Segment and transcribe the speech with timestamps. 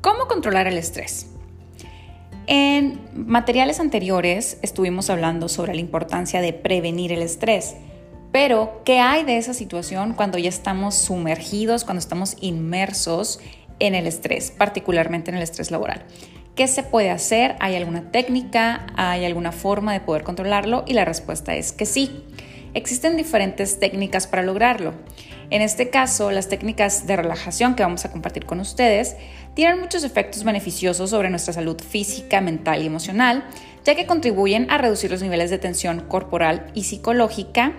[0.00, 1.26] ¿Cómo controlar el estrés?
[2.46, 7.74] En materiales anteriores estuvimos hablando sobre la importancia de prevenir el estrés,
[8.32, 13.40] pero ¿qué hay de esa situación cuando ya estamos sumergidos, cuando estamos inmersos
[13.78, 16.02] en el estrés, particularmente en el estrés laboral?
[16.54, 17.56] ¿Qué se puede hacer?
[17.60, 18.86] ¿Hay alguna técnica?
[18.96, 20.82] ¿Hay alguna forma de poder controlarlo?
[20.86, 22.24] Y la respuesta es que sí.
[22.72, 24.94] Existen diferentes técnicas para lograrlo.
[25.50, 29.16] En este caso, las técnicas de relajación que vamos a compartir con ustedes
[29.54, 33.44] tienen muchos efectos beneficiosos sobre nuestra salud física, mental y emocional,
[33.84, 37.72] ya que contribuyen a reducir los niveles de tensión corporal y psicológica,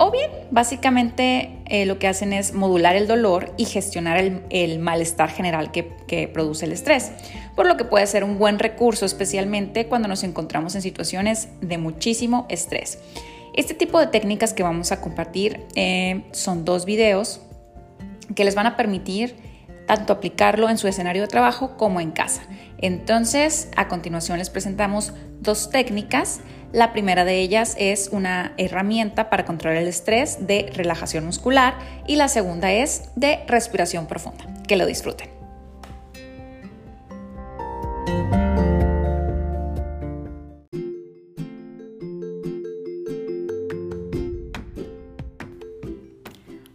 [0.00, 4.18] o bien, básicamente eh, lo que hacen es modular el dolor y gestionar
[4.48, 7.10] el, malestar general que, que, produce el estrés,
[7.56, 11.78] por lo que puede ser un buen recurso, especialmente cuando nos encontramos en situaciones de
[11.78, 12.98] muchísimo estrés.
[13.54, 17.40] Este tipo de técnicas que vamos a compartir eh, son dos videos
[18.34, 19.36] que les van a permitir
[19.86, 22.42] tanto aplicarlo en su escenario de trabajo como en casa.
[22.76, 26.40] Entonces, a continuación les presentamos dos técnicas.
[26.72, 32.16] La primera de ellas es una herramienta para controlar el estrés de relajación muscular y
[32.16, 34.44] la segunda es de respiración profunda.
[34.68, 35.30] Que lo disfruten.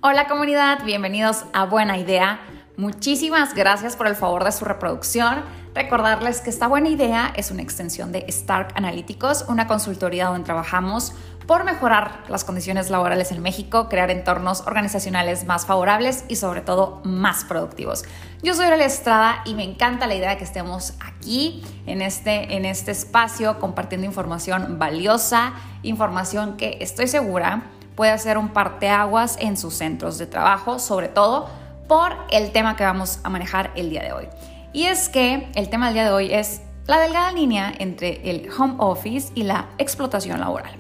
[0.05, 2.41] Hola comunidad, bienvenidos a Buena Idea.
[2.75, 5.45] Muchísimas gracias por el favor de su reproducción.
[5.73, 11.13] Recordarles que esta buena idea es una extensión de Stark Analyticos, una consultoría donde trabajamos
[11.47, 16.99] por mejorar las condiciones laborales en México, crear entornos organizacionales más favorables y sobre todo
[17.05, 18.03] más productivos.
[18.41, 22.57] Yo soy Aurelia Estrada y me encanta la idea de que estemos aquí en este,
[22.57, 29.58] en este espacio compartiendo información valiosa, información que estoy segura puede ser un parteaguas en
[29.58, 31.49] sus centros de trabajo, sobre todo
[31.88, 34.27] por el tema que vamos a manejar el día de hoy.
[34.72, 38.50] Y es que el tema del día de hoy es la delgada línea entre el
[38.51, 40.75] home office y la explotación laboral.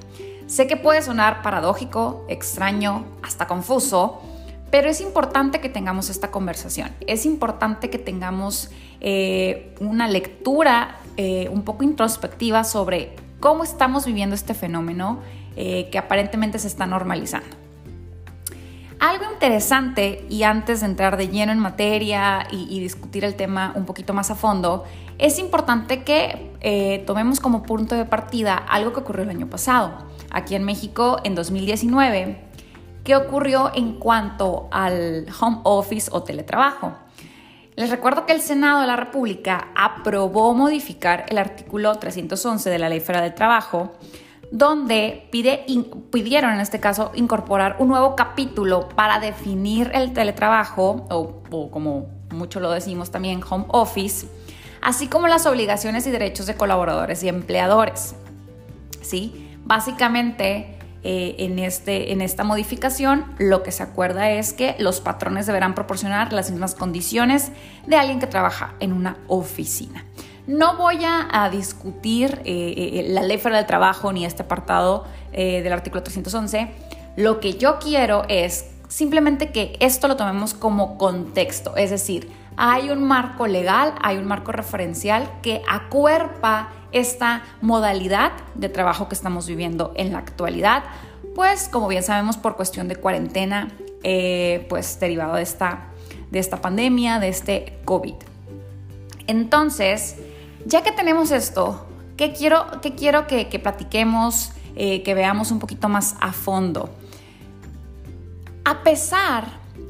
[0.47, 4.21] Sé que puede sonar paradójico, extraño, hasta confuso,
[4.69, 6.91] pero es importante que tengamos esta conversación.
[7.05, 8.71] Es importante que tengamos
[9.01, 15.19] eh, una lectura eh, un poco introspectiva sobre cómo estamos viviendo este fenómeno
[15.55, 17.63] eh, que aparentemente se está normalizando.
[18.99, 23.83] Algo interesante, y antes de entrar de lleno en materia y, discutir el tema un
[23.83, 24.85] poquito más a fondo,
[25.17, 29.91] es importante que eh, tomemos como punto de partida algo que ocurrió el año pasado,
[30.31, 32.45] aquí en México en 2019.
[33.03, 36.93] ¿Qué ocurrió en cuanto al home office o teletrabajo?
[37.75, 42.87] Les recuerdo que el Senado de la República aprobó modificar el artículo 311 de la
[42.87, 43.91] Ley Federal del Trabajo
[44.53, 52.05] donde pidieron en este caso incorporar un nuevo capítulo para definir el teletrabajo, o, como
[52.29, 54.27] mucho lo decimos también, home office,
[54.79, 58.13] así como las obligaciones y derechos de colaboradores y empleadores.
[59.01, 59.57] ¿Sí?
[59.65, 65.47] Básicamente, eh, en, este, en esta modificación, lo que se acuerda es que los patrones
[65.47, 67.51] deberán proporcionar las mismas condiciones
[67.87, 70.05] de alguien que trabaja en una oficina.
[70.45, 75.61] No voy a, discutir eh, eh, la ley federal del trabajo ni este apartado eh,
[75.61, 76.69] del artículo 311.
[77.15, 82.89] Lo que yo quiero es simplemente que esto lo tomemos como contexto, es decir, hay
[82.89, 89.47] un marco legal, hay un marco referencial que acuerpa esta modalidad de trabajo que estamos
[89.47, 90.83] viviendo en la actualidad,
[91.33, 93.69] pues como bien sabemos por cuestión de cuarentena,
[94.69, 95.87] pues derivado de esta,
[96.29, 98.15] de esta pandemia, de este COVID.
[99.25, 100.17] Entonces,
[100.65, 101.85] ya que tenemos esto,
[102.17, 102.65] ¿qué quiero,
[102.97, 106.89] quiero que, platiquemos, eh, que veamos un poquito más a fondo?
[108.65, 109.45] A pesar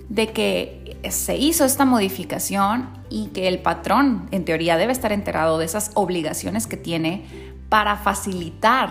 [0.09, 5.57] de que se hizo esta modificación y que el patrón, en teoría, debe estar enterado
[5.57, 7.25] de esas obligaciones que tiene
[7.69, 8.90] para facilitar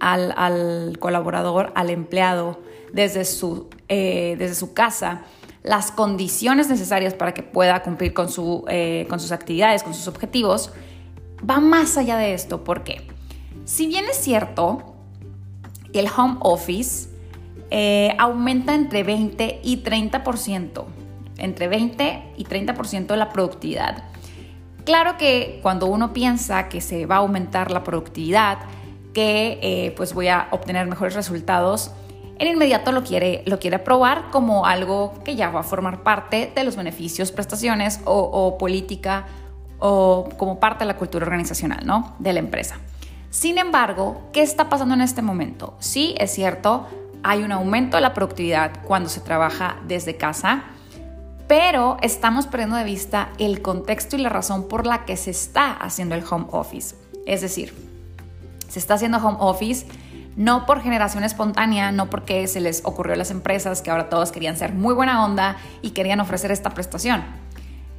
[0.00, 2.60] al, colaborador, al empleado,
[2.92, 5.22] desde su, eh, desde su casa,
[5.68, 10.08] las condiciones necesarias para que pueda cumplir con, su, eh, con sus actividades, con sus
[10.08, 10.72] objetivos,
[11.48, 12.64] va más allá de esto.
[12.64, 13.06] ¿Por qué?
[13.66, 14.94] Si bien es cierto,
[15.92, 17.10] el home office
[17.70, 20.84] eh, aumenta entre 20 y 30%,
[21.36, 24.04] entre 20 y 30% de la productividad.
[24.86, 28.60] Claro que cuando uno piensa que se va a aumentar la productividad,
[29.12, 31.90] que eh, pues voy a obtener mejores resultados,
[32.38, 36.52] en inmediato lo quiere, lo quiere probar como algo que ya va a formar parte
[36.54, 39.26] de los beneficios, prestaciones o, política
[39.78, 42.14] o como parte de la cultura organizacional ¿no?
[42.18, 42.76] de la empresa.
[43.30, 45.74] Sin embargo, ¿qué está pasando en este momento?
[45.80, 46.86] Sí, es cierto,
[47.22, 50.64] hay un aumento de la productividad cuando se trabaja desde casa,
[51.46, 55.72] pero estamos perdiendo de vista el contexto y la razón por la que se está
[55.72, 56.94] haciendo el home office.
[57.26, 57.74] Es decir,
[58.68, 59.86] se está haciendo home office
[60.38, 64.30] no por generación espontánea, no porque se les ocurrió a las empresas que ahora todos
[64.30, 67.24] querían ser muy buena onda y querían ofrecer esta prestación.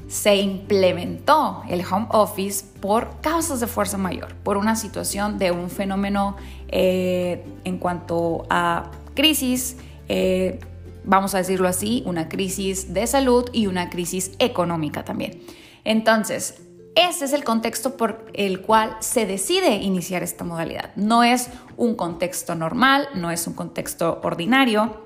[0.07, 5.69] Se implementó el home office por causas de fuerza mayor, por una situación de un
[5.69, 6.37] fenómeno
[6.69, 9.75] eh, en cuanto a crisis,
[10.07, 10.61] eh,
[11.03, 15.41] vamos a decirlo así, una crisis de salud y una crisis económica también.
[15.83, 16.61] Entonces,
[16.95, 20.93] ese es el contexto por el cual se decide iniciar esta modalidad.
[20.95, 25.05] No es un contexto normal, no es un contexto ordinario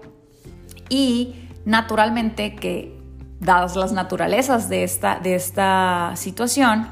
[0.89, 2.99] y naturalmente que
[3.39, 6.87] dadas las naturalezas de esta, de esta situación,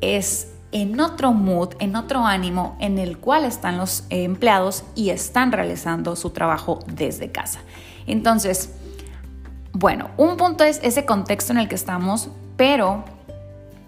[0.00, 5.52] es en otro mood, en otro ánimo en el cual están los empleados y están
[5.52, 7.60] realizando su trabajo desde casa.
[8.06, 8.74] Entonces,
[9.72, 13.04] bueno, un punto es ese contexto en el que estamos, pero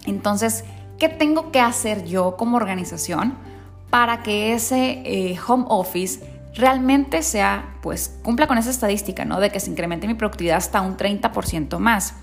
[0.05, 0.63] entonces,
[0.97, 3.46] ¿qué tengo que hacer yo como organización
[3.89, 6.19] para que ese eh, home office
[6.55, 9.39] realmente sea, pues, cumpla con esa estadística, ¿no?
[9.39, 12.15] De que se incremente mi productividad hasta un 30% más.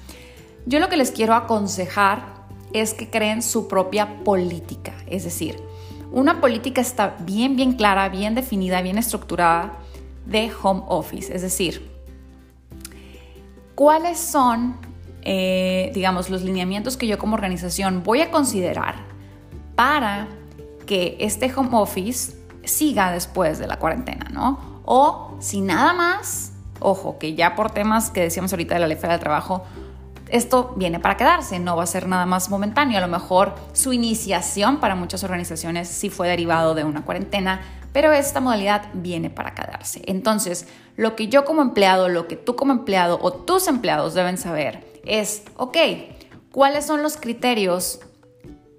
[0.66, 2.24] Yo lo que les quiero aconsejar
[2.72, 5.56] es que creen su propia política, es decir,
[6.10, 9.78] una política está bien, bien clara, bien definida, bien estructurada
[10.26, 11.90] de home office, es decir,
[13.74, 14.76] cuáles son
[15.26, 18.96] eh, digamos, los lineamientos que yo como organización voy a considerar
[19.74, 20.28] para
[20.86, 24.80] que este home office siga después de la cuarentena, ¿no?
[24.84, 28.96] O si nada más, ojo, que ya por temas que decíamos ahorita de la ley
[28.96, 29.64] federal del trabajo,
[30.28, 32.98] esto viene para quedarse, no va a ser nada más momentáneo.
[32.98, 37.60] A lo mejor su iniciación para muchas organizaciones sí fue derivado de una cuarentena,
[37.92, 40.02] pero esta modalidad viene para quedarse.
[40.06, 40.66] Entonces,
[40.96, 44.84] lo que yo como empleado, lo que tú como empleado o tus empleados deben saber
[45.04, 45.76] es, ok,
[46.50, 48.00] ¿cuáles son los criterios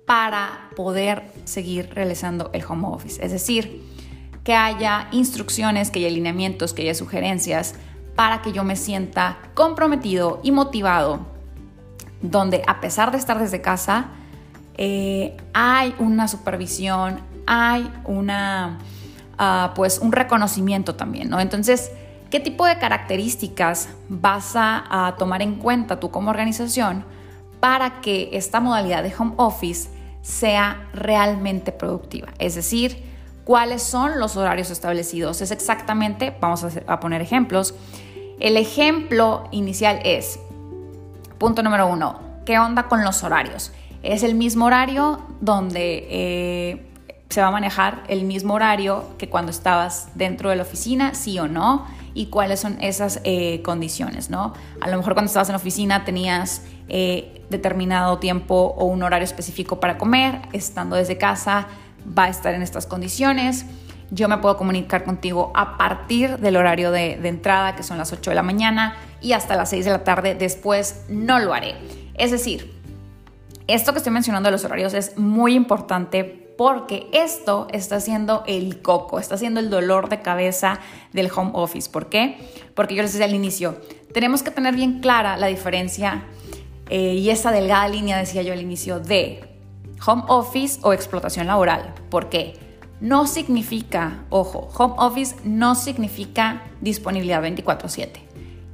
[0.05, 3.23] para poder seguir realizando el home office?
[3.23, 3.83] Es decir,
[4.43, 7.75] que haya instrucciones, que haya alineamientos, que haya sugerencias
[8.15, 11.25] para que yo me sienta comprometido y motivado,
[12.21, 14.07] donde a pesar de estar desde casa,
[14.77, 18.79] eh, hay una supervisión, hay una,
[19.37, 21.39] ah, pues un reconocimiento también, ¿no?
[21.39, 21.91] Entonces,
[22.35, 27.05] ¿Qué tipo de características vas a, tomar en cuenta tú como organización
[27.61, 29.89] para que esta modalidad de home office
[30.25, 32.29] sea realmente productiva?
[32.39, 33.03] Es decir,
[33.43, 35.41] ¿cuáles son los horarios establecidos?
[35.41, 37.75] Es exactamente, vamos a, poner ejemplos.
[38.39, 40.39] El ejemplo inicial es,
[41.37, 43.71] punto número uno, ¿qué onda con los horarios?
[44.01, 46.87] Es el mismo horario donde eh,
[47.29, 51.37] se va a manejar el mismo horario que cuando estabas dentro de la oficina, sí
[51.37, 51.85] o no
[52.15, 54.53] y cuáles son esas eh, condiciones, ¿no?
[54.81, 59.25] A lo mejor cuando estabas en la oficina tenías eh, determinado tiempo o un horario
[59.25, 61.67] específico para comer, estando desde casa
[62.17, 63.65] va a estar en estas condiciones.
[64.11, 68.13] Yo me puedo comunicar contigo a partir del horario de, de entrada, que son las
[68.13, 70.35] 8 de la mañana, y hasta las 6 de la tarde.
[70.35, 71.75] Después no lo haré.
[72.13, 72.79] Es decir,
[73.67, 78.81] esto que estoy mencionando de los horarios es muy importante porque esto está siendo el
[78.81, 80.79] coco, está siendo el dolor de cabeza
[81.13, 81.89] del home office.
[81.89, 82.37] ¿Por qué?
[82.73, 83.77] Porque yo les decía al inicio,
[84.13, 86.25] tenemos que tener bien clara la diferencia
[86.89, 89.43] eh, y esa delgada línea, decía yo al inicio, de
[90.05, 91.93] home office o explotación laboral.
[92.09, 92.53] ¿Por qué?
[93.01, 98.21] No significa, ojo, home office no significa disponibilidad 24/7.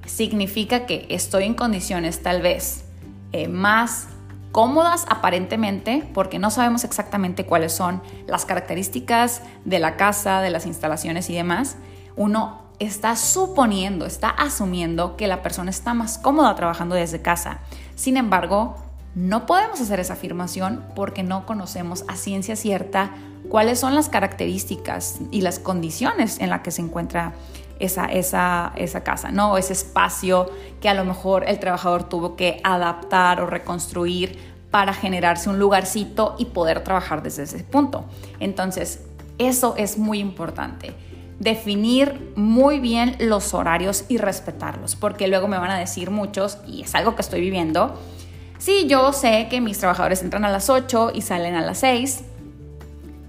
[0.05, 2.85] Significa que estoy en condiciones tal vez
[3.31, 4.09] eh, más
[4.51, 10.65] cómodas aparentemente, porque no sabemos exactamente cuáles son las características de la casa, de las
[10.65, 11.77] instalaciones y demás,
[12.15, 17.59] uno está suponiendo, está asumiendo que la persona está más cómoda trabajando desde casa.
[17.95, 18.75] Sin embargo,
[19.13, 23.11] no podemos hacer esa afirmación porque no conocemos a ciencia cierta
[23.49, 27.33] cuáles son las características y las condiciones en las que se encuentra
[27.81, 29.57] esa, esa, esa casa, ¿no?
[29.57, 34.37] Ese espacio que a lo mejor el trabajador tuvo que adaptar o reconstruir
[34.71, 38.05] para generarse un lugarcito y poder trabajar desde ese punto.
[38.39, 39.01] Entonces,
[39.37, 40.93] eso es muy importante.
[41.39, 46.83] Definir muy bien los horarios y respetarlos, porque luego me van a decir muchos, y
[46.83, 47.99] es algo que estoy viviendo,
[48.59, 52.23] sí, yo sé que mis trabajadores entran a las 8 y salen a las 6,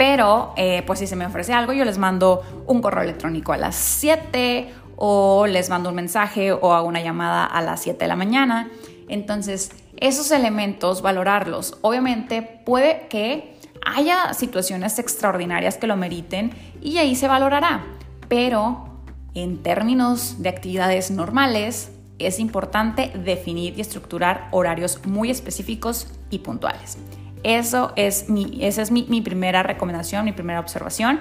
[0.03, 3.57] pero, eh, pues si se me ofrece algo, yo les mando un correo electrónico a
[3.57, 8.09] las 7 o les mando un mensaje o hago una llamada a las 7 de
[8.09, 8.69] la mañana.
[9.09, 11.79] Entonces, esos elementos, valorarlos.
[11.83, 13.57] Obviamente puede que
[13.87, 17.85] haya situaciones extraordinarias que lo meriten y ahí se valorará,
[18.27, 19.05] pero
[19.35, 26.99] en términos de actividades normales, es importante definir y estructurar horarios muy específicos y puntuales.
[27.43, 31.21] Eso es mi, esa es mi, primera recomendación, mi primera observación.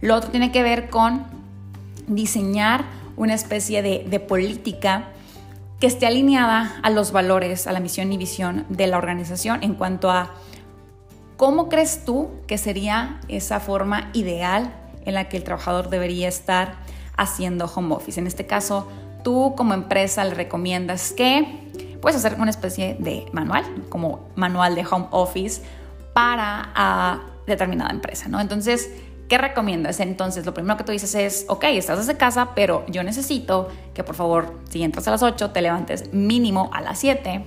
[0.00, 1.24] Lo otro tiene que ver con
[2.06, 2.84] diseñar
[3.16, 5.08] una especie de, de política
[5.78, 9.74] que esté alineada a los valores, a la misión y visión de la organización en
[9.74, 10.32] cuanto a
[11.36, 14.72] cómo crees tú que sería esa forma ideal
[15.04, 16.74] en la que el trabajador debería estar
[17.16, 18.20] haciendo home office.
[18.20, 18.88] En este caso,
[19.24, 21.61] tú como empresa le recomiendas que
[22.02, 25.62] puedes hacer una especie de manual, como manual de home office
[26.12, 28.40] para a determinada empresa, ¿no?
[28.40, 28.90] Entonces,
[29.28, 30.00] ¿qué recomiendas?
[30.00, 34.04] Entonces, lo primero que tú dices es, ok, estás desde casa, pero yo necesito que
[34.04, 37.44] por favor, si entras a las 8, te levantes mínimo a las 7.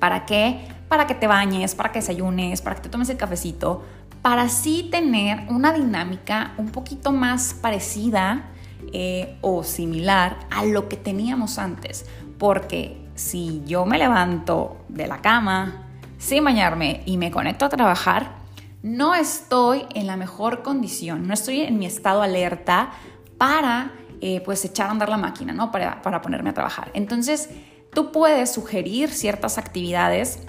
[0.00, 0.66] ¿Para qué?
[0.88, 3.84] Para que te bañes, para que desayunes, para que te tomes el cafecito,
[4.20, 8.46] para así tener una dinámica un poquito más parecida
[8.92, 12.06] eh, o similar a lo que teníamos antes.
[12.38, 15.86] Porque si yo me levanto de la cama
[16.18, 18.44] sin bañarme y me conecto a trabajar,
[18.82, 22.90] no estoy en la mejor condición, no estoy en mi estado alerta
[23.38, 25.70] para eh, pues echar a andar la máquina, ¿no?
[25.70, 26.90] Para, para ponerme a trabajar.
[26.94, 27.50] Entonces,
[27.92, 30.40] tú puedes sugerir ciertas actividades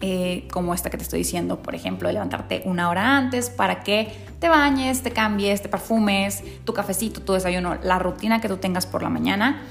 [0.00, 4.12] eh, como esta que te estoy diciendo, por ejemplo, levantarte una hora antes para que
[4.40, 8.84] te bañes, te cambies, te perfumes, tu cafecito, tu desayuno, la rutina que tú tengas
[8.84, 9.62] por la mañana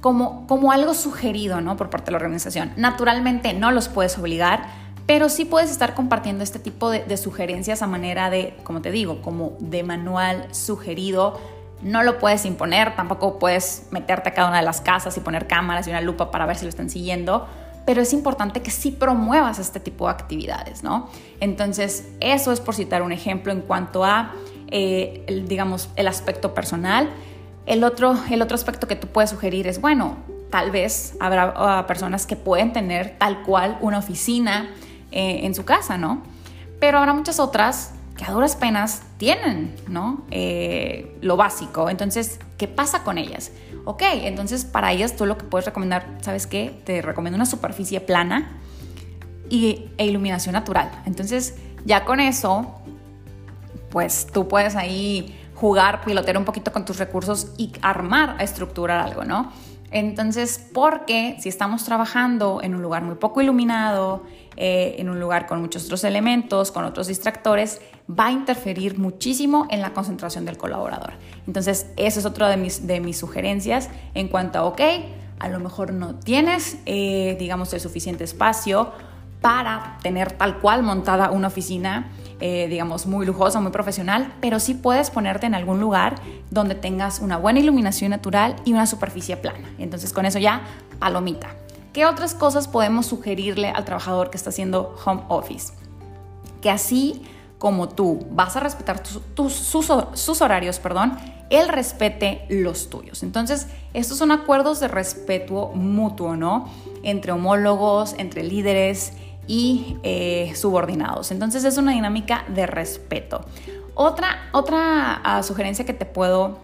[0.00, 1.76] como, algo sugerido ¿no?
[1.76, 2.72] por parte de la organización.
[2.76, 4.66] Naturalmente no los puedes obligar,
[5.06, 9.22] pero sí puedes estar compartiendo este tipo de, sugerencias a manera de, como te digo,
[9.22, 11.40] como de manual sugerido.
[11.82, 15.46] No lo puedes imponer, tampoco puedes meterte a cada una de las casas y poner
[15.46, 17.46] cámaras y una lupa para ver si lo están siguiendo,
[17.84, 21.08] pero es importante que sí promuevas este tipo de actividades, ¿no?
[21.38, 24.32] Entonces, eso es por citar un ejemplo en cuanto a,
[24.68, 27.10] eh, digamos, el aspecto personal.
[27.66, 30.16] El otro, el otro aspecto que tú puedes sugerir es, bueno,
[30.50, 34.70] tal vez habrá ah, personas que pueden tener tal cual una oficina
[35.10, 36.22] eh, en su casa, ¿no?
[36.78, 40.24] Pero habrá muchas otras que a duras penas tienen, ¿no?
[40.30, 41.90] Eh, lo básico.
[41.90, 43.52] Entonces, ¿qué pasa con ellas?
[43.84, 46.80] Ok, entonces para ellas tú lo que puedes recomendar, ¿sabes qué?
[46.84, 48.50] Te recomiendo una superficie plana
[49.50, 50.90] y, e iluminación natural.
[51.04, 52.74] Entonces, ya con eso,
[53.90, 59.24] pues tú puedes ahí jugar, pilotear un poquito con tus recursos y armar, estructurar algo,
[59.24, 59.52] ¿no?
[59.90, 64.24] Entonces, porque si estamos trabajando en un lugar muy poco iluminado,
[64.56, 69.66] eh, en un lugar con muchos otros elementos, con otros distractores, va a interferir muchísimo
[69.70, 71.14] en la concentración del colaborador.
[71.46, 74.80] Entonces, eso es otra de mis, de mis sugerencias en cuanto a, ok,
[75.38, 78.92] a lo mejor no tienes, eh, digamos, el suficiente espacio
[79.40, 84.74] para tener tal cual montada una oficina eh, digamos, muy lujosa, muy profesional, pero sí
[84.74, 86.16] puedes ponerte en algún lugar
[86.50, 89.70] donde tengas una buena iluminación natural y una superficie plana.
[89.78, 90.62] Entonces con eso ya,
[90.98, 91.48] palomita.
[91.94, 95.72] ¿Qué otras cosas podemos sugerirle al trabajador que está haciendo home office?
[96.60, 97.22] Que así
[97.58, 101.16] como tú vas a respetar tus, sus, sus horarios, perdón,
[101.48, 103.22] él respete los tuyos.
[103.22, 106.68] Entonces, estos son acuerdos de respeto mutuo, ¿no?
[107.02, 109.12] Entre homólogos, entre líderes
[109.46, 111.30] y eh, subordinados.
[111.30, 113.44] Entonces es una dinámica de respeto.
[113.94, 116.58] Otra, otra ah, sugerencia que te puedo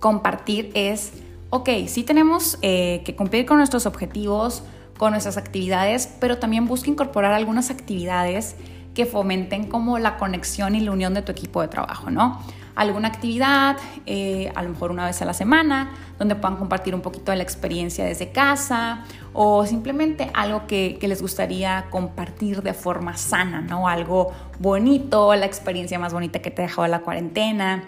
[0.00, 1.12] compartir es,
[1.50, 4.62] ok, sí tenemos eh, que cumplir con nuestros objetivos,
[4.98, 8.56] con nuestras actividades, pero también busca incorporar algunas actividades
[8.94, 12.40] que fomenten como la conexión y la unión de tu equipo de trabajo, ¿no?
[12.74, 17.00] alguna actividad, eh, a lo mejor una vez a la semana, donde puedan compartir un
[17.00, 23.16] poquito de la experiencia desde casa o simplemente algo que, les gustaría compartir de forma
[23.16, 23.88] sana, ¿no?
[23.88, 27.84] Algo bonito, la experiencia más bonita que te dejó la cuarentena,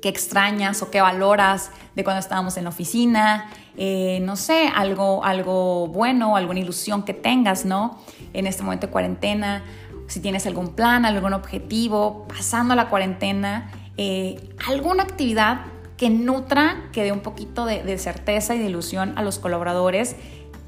[0.00, 5.24] qué extrañas o qué valoras de cuando estábamos en la oficina, eh, no sé, algo,
[5.24, 7.98] algo bueno, alguna ilusión que tengas, ¿no?
[8.32, 9.64] En este momento de cuarentena,
[10.06, 15.60] si tienes algún plan, algún objetivo, pasando la cuarentena eh, alguna actividad
[15.96, 20.16] que nutra, que dé un poquito de, certeza y de ilusión a los colaboradores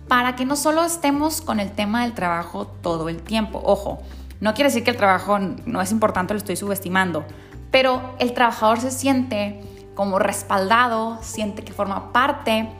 [0.08, 3.60] para que no solo estemos con el tema del trabajo todo el tiempo.
[3.62, 3.98] Ojo,
[4.40, 7.24] no quiere decir que el trabajo no es importante, lo estoy subestimando,
[7.70, 9.60] pero el trabajador se siente
[9.94, 12.70] como respaldado, siente que forma parte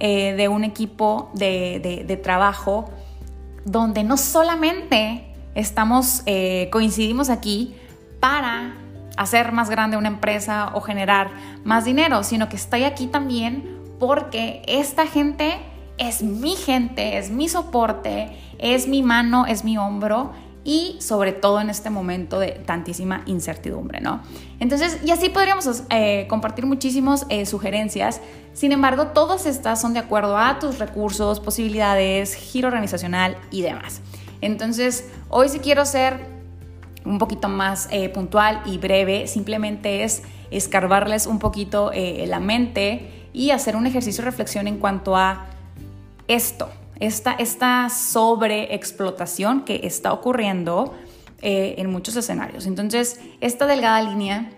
[0.00, 2.90] eh, de un equipo de, trabajo
[3.64, 7.74] donde no solamente estamos, eh, coincidimos aquí
[8.20, 8.74] para
[9.16, 11.30] hacer más grande una empresa o generar
[11.64, 15.58] más dinero, sino que estoy aquí también porque esta gente
[15.98, 20.32] es mi gente, es mi soporte, es mi mano, es mi hombro
[20.64, 24.22] y sobre todo en este momento de tantísima incertidumbre, ¿no?
[24.60, 28.20] Entonces, y así podríamos eh, compartir muchísimas eh, sugerencias,
[28.54, 34.00] sin embargo, todas estas son de acuerdo a tus recursos, posibilidades, giro organizacional y demás.
[34.44, 36.18] Entonces, hoy si quiero ser
[37.04, 43.50] un poquito más eh, puntual y breve, simplemente es escarbarles un poquito la mente y
[43.50, 45.46] hacer un ejercicio de reflexión en cuanto a
[46.28, 46.70] esto,
[47.00, 50.94] esta, esta sobreexplotación que está ocurriendo
[51.42, 52.66] eh, en muchos escenarios.
[52.66, 54.50] Entonces, esta delgada línea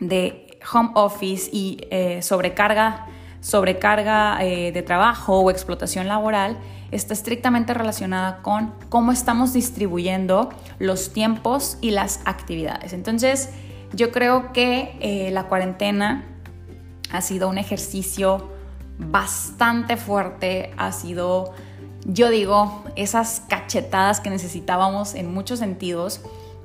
[0.00, 3.06] de home office y eh, sobrecarga,
[3.40, 6.58] sobrecarga eh, de trabajo o explotación laboral
[6.90, 12.92] está estrictamente relacionada con cómo estamos distribuyendo los tiempos y las actividades.
[12.92, 13.50] Entonces,
[13.92, 16.24] yo creo que la cuarentena
[17.12, 18.48] ha sido un ejercicio
[18.98, 21.54] bastante fuerte, ha sido,
[22.04, 26.20] yo digo, esas cachetadas que necesitábamos en muchos sentidos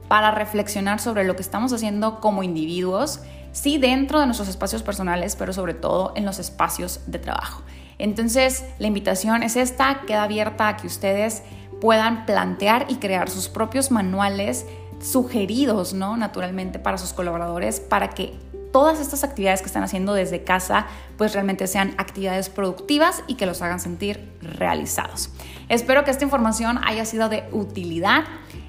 [0.08, 3.22] para reflexionar sobre lo que estamos haciendo como individuos,
[3.54, 7.64] sí dentro de nuestros espacios personales, pero sobre todo en los espacios de trabajo.
[7.98, 11.44] Entonces, la invitación es esta, queda abierta a que ustedes
[11.82, 14.66] puedan plantear y crear sus propios manuales
[15.02, 16.18] sugeridos, ¿no?
[16.18, 18.34] Naturalmente para sus colaboradores, para que
[18.72, 20.88] todas estas actividades que están haciendo desde casa
[21.18, 25.30] pues realmente sean actividades productivas y que los hagan sentir realizados.
[25.70, 28.26] Espero que esta información haya sido de utilidad,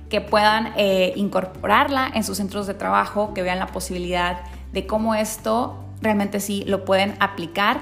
[0.09, 4.43] que puedan eh, incorporarla en sus centros de trabajo, que vean la posibilidad
[4.73, 7.81] de cómo esto realmente sí lo pueden aplicar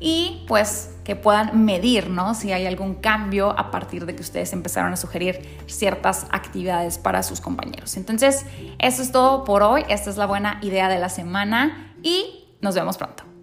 [0.00, 2.34] y pues que puedan medir, ¿no?
[2.34, 7.22] Si hay algún cambio a partir de que ustedes empezaron a sugerir ciertas actividades para
[7.22, 7.96] sus compañeros.
[7.96, 8.44] Entonces,
[8.78, 9.84] eso es todo por hoy.
[9.88, 13.35] Esta es la buena idea de la semana y nos vemos pronto.